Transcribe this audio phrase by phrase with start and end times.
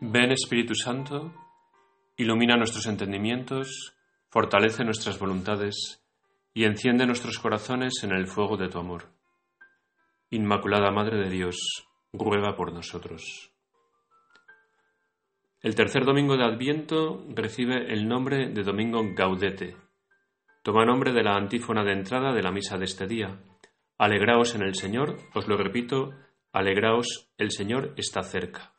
[0.00, 1.32] Ven Espíritu Santo,
[2.18, 3.96] ilumina nuestros entendimientos,
[4.28, 6.04] fortalece nuestras voluntades
[6.52, 9.08] y enciende nuestros corazones en el fuego de tu amor.
[10.28, 11.56] Inmaculada Madre de Dios,
[12.12, 13.54] ruega por nosotros.
[15.62, 19.76] El tercer domingo de Adviento recibe el nombre de Domingo Gaudete.
[20.62, 23.40] Toma nombre de la antífona de entrada de la misa de este día.
[23.96, 26.10] Alegraos en el Señor, os lo repito,
[26.52, 28.75] alegraos, el Señor está cerca.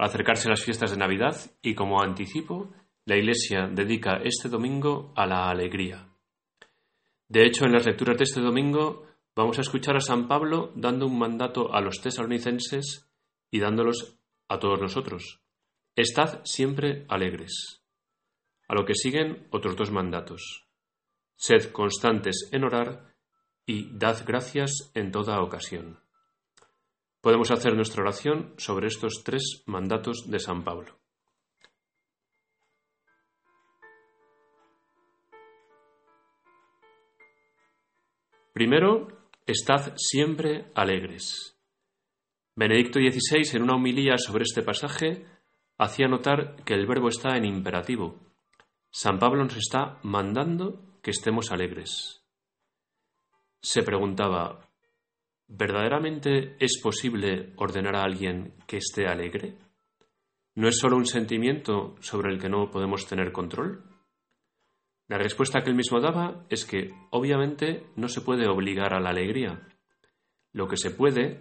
[0.00, 2.72] Acercarse las fiestas de Navidad y como anticipo,
[3.04, 6.08] la Iglesia dedica este domingo a la alegría.
[7.28, 11.04] De hecho, en las lecturas de este domingo vamos a escuchar a San Pablo dando
[11.06, 13.10] un mandato a los tesalonicenses
[13.50, 14.18] y dándolos
[14.48, 15.42] a todos nosotros.
[15.94, 17.82] Estad siempre alegres.
[18.68, 20.66] A lo que siguen otros dos mandatos.
[21.36, 23.14] Sed constantes en orar
[23.66, 26.00] y dad gracias en toda ocasión.
[27.20, 30.98] Podemos hacer nuestra oración sobre estos tres mandatos de San Pablo.
[38.54, 39.08] Primero,
[39.46, 41.58] estad siempre alegres.
[42.56, 45.24] Benedicto XVI, en una homilía sobre este pasaje,
[45.78, 48.18] hacía notar que el verbo está en imperativo.
[48.90, 52.24] San Pablo nos está mandando que estemos alegres.
[53.62, 54.69] Se preguntaba,
[55.52, 59.58] ¿Verdaderamente es posible ordenar a alguien que esté alegre?
[60.54, 63.82] ¿No es solo un sentimiento sobre el que no podemos tener control?
[65.08, 69.10] La respuesta que él mismo daba es que obviamente no se puede obligar a la
[69.10, 69.66] alegría.
[70.52, 71.40] Lo que se puede,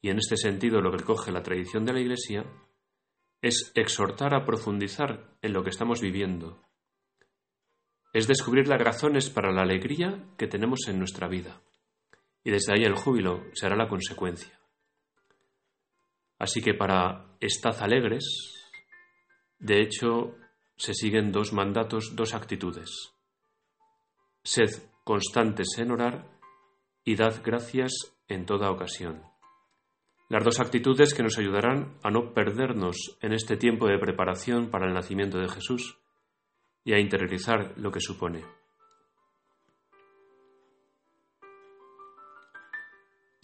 [0.00, 2.46] y en este sentido lo recoge la tradición de la Iglesia,
[3.42, 6.62] es exhortar a profundizar en lo que estamos viviendo.
[8.14, 11.60] Es descubrir las razones para la alegría que tenemos en nuestra vida
[12.44, 14.58] y desde ahí el júbilo será la consecuencia.
[16.38, 18.24] Así que para estad alegres,
[19.58, 20.34] de hecho,
[20.76, 23.14] se siguen dos mandatos, dos actitudes.
[24.42, 24.70] Sed
[25.04, 26.28] constantes en orar
[27.04, 27.92] y dad gracias
[28.26, 29.22] en toda ocasión.
[30.28, 34.86] Las dos actitudes que nos ayudarán a no perdernos en este tiempo de preparación para
[34.86, 35.98] el nacimiento de Jesús
[36.84, 38.42] y a interiorizar lo que supone.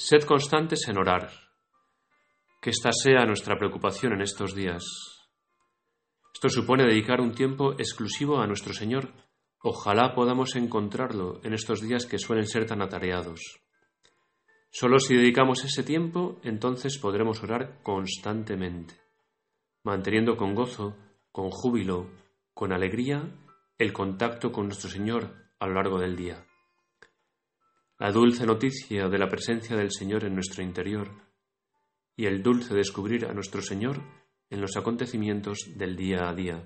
[0.00, 1.28] Sed constantes en orar.
[2.62, 4.84] Que esta sea nuestra preocupación en estos días.
[6.32, 9.12] Esto supone dedicar un tiempo exclusivo a nuestro Señor.
[9.60, 13.40] Ojalá podamos encontrarlo en estos días que suelen ser tan atareados.
[14.70, 18.94] Solo si dedicamos ese tiempo, entonces podremos orar constantemente,
[19.82, 20.96] manteniendo con gozo,
[21.32, 22.08] con júbilo,
[22.54, 23.34] con alegría,
[23.78, 26.47] el contacto con nuestro Señor a lo largo del día
[27.98, 31.10] la dulce noticia de la presencia del Señor en nuestro interior
[32.14, 34.00] y el dulce descubrir a nuestro Señor
[34.50, 36.64] en los acontecimientos del día a día.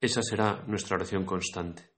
[0.00, 1.92] Esa será nuestra oración constante.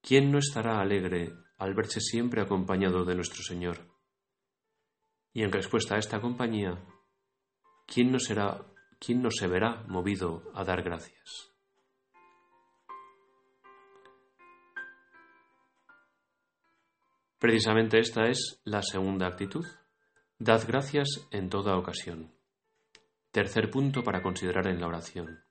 [0.00, 3.94] ¿Quién no estará alegre al verse siempre acompañado de nuestro Señor?
[5.34, 6.82] Y en respuesta a esta compañía,
[7.86, 8.66] ¿quién no será,
[8.98, 11.55] quién no se verá movido a dar gracias?
[17.46, 19.64] Precisamente esta es la segunda actitud.
[20.36, 22.32] Dad gracias en toda ocasión.
[23.30, 25.44] Tercer punto para considerar en la oración.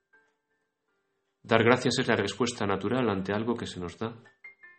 [1.41, 4.13] Dar gracias es la respuesta natural ante algo que se nos da,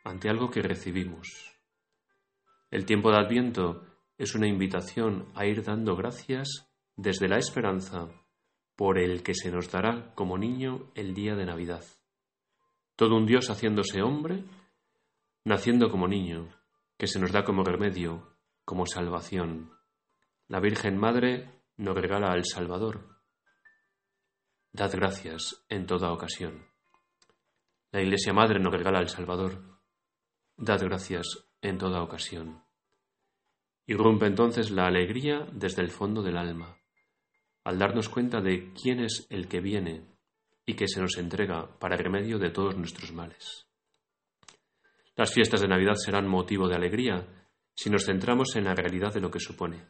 [0.04, 1.58] ante algo que recibimos.
[2.70, 3.86] El tiempo de Adviento
[4.18, 8.10] es una invitación a ir dando gracias desde la esperanza
[8.76, 11.84] por el que se nos dará como niño el día de Navidad.
[12.94, 14.44] Todo un Dios haciéndose hombre,
[15.44, 16.50] naciendo como niño,
[16.96, 19.72] que se nos da como remedio, como salvación.
[20.48, 23.20] La Virgen Madre nos regala al Salvador.
[24.72, 26.66] Dad gracias en toda ocasión.
[27.92, 29.80] La Iglesia Madre nos regala al Salvador.
[30.56, 32.62] Dad gracias en toda ocasión.
[33.86, 36.76] Irrumpe entonces la alegría desde el fondo del alma,
[37.64, 40.16] al darnos cuenta de quién es el que viene
[40.64, 43.65] y que se nos entrega para remedio de todos nuestros males.
[45.16, 47.26] Las fiestas de Navidad serán motivo de alegría
[47.74, 49.86] si nos centramos en la realidad de lo que supone.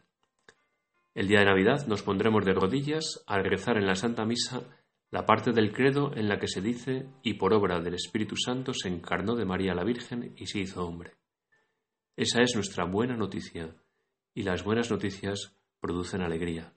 [1.15, 4.63] El día de Navidad nos pondremos de rodillas al rezar en la Santa Misa
[5.11, 8.73] la parte del credo en la que se dice y por obra del Espíritu Santo
[8.73, 11.15] se encarnó de María la Virgen y se hizo hombre.
[12.17, 13.75] Esa es nuestra buena noticia
[14.33, 16.73] y las buenas noticias producen alegría.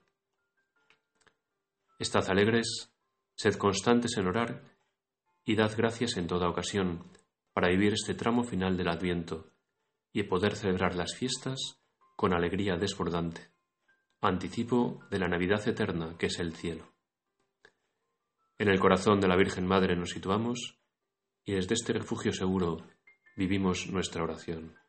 [1.98, 2.90] Estad alegres,
[3.36, 4.62] sed constantes en orar
[5.44, 7.04] y dad gracias en toda ocasión
[7.60, 9.52] para vivir este tramo final del Adviento
[10.14, 11.78] y poder celebrar las fiestas
[12.16, 13.50] con alegría desbordante.
[14.22, 16.94] anticipo de la Navidad eterna que es el cielo.
[18.56, 20.80] En el corazón de la Virgen Madre nos situamos
[21.44, 22.78] y desde este refugio seguro
[23.36, 24.79] vivimos nuestra oración.